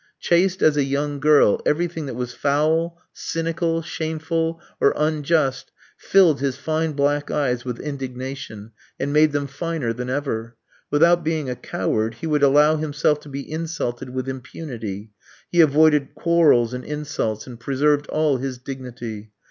Chaste 0.19 0.63
as 0.63 0.77
a 0.77 0.83
young 0.83 1.19
girl, 1.19 1.61
everything 1.63 2.07
that 2.07 2.15
was 2.15 2.33
foul, 2.33 2.97
cynical, 3.13 3.83
shameful, 3.83 4.59
or 4.79 4.95
unjust 4.97 5.71
filled 5.95 6.39
his 6.39 6.57
fine 6.57 6.93
black 6.93 7.29
eyes 7.29 7.63
with 7.65 7.79
indignation, 7.79 8.71
and 8.99 9.13
made 9.13 9.31
them 9.31 9.45
finer 9.45 9.93
than 9.93 10.09
ever. 10.09 10.55
Without 10.89 11.23
being 11.23 11.51
a 11.51 11.55
coward, 11.55 12.15
he 12.15 12.25
would 12.25 12.41
allow 12.41 12.77
himself 12.77 13.19
to 13.19 13.29
be 13.29 13.47
insulted 13.47 14.09
with 14.09 14.27
impunity. 14.27 15.11
He 15.51 15.61
avoided 15.61 16.15
quarrels 16.15 16.73
and 16.73 16.83
insults, 16.83 17.45
and 17.45 17.59
preserved 17.59 18.07
all 18.07 18.37
his 18.37 18.57
dignity. 18.57 19.29